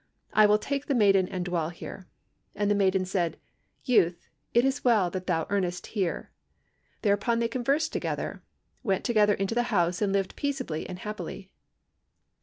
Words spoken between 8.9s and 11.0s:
together into the house, and lived peacefully and